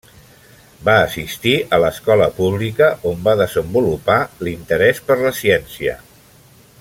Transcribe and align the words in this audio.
Va 0.87 0.95
assistir 1.01 1.51
a 1.77 1.79
l'escola 1.83 2.29
pública, 2.39 2.89
on 3.11 3.21
va 3.29 3.37
desenvolupar 3.45 4.19
l'interès 4.47 5.03
per 5.11 5.23
la 5.25 5.37
ciència. 5.43 5.99